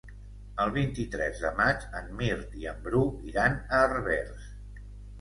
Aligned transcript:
El 0.63 0.71
vint-i-tres 0.77 1.43
de 1.43 1.51
maig 1.61 1.87
en 2.01 2.11
Mirt 2.23 2.57
i 2.65 2.69
en 2.75 2.83
Bru 2.89 3.05
iran 3.31 3.63
a 3.81 3.87
Herbers. 3.93 4.53